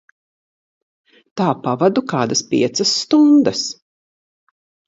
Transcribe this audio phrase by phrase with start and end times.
[1.41, 3.63] Tā pavadu kādas piecas stundas.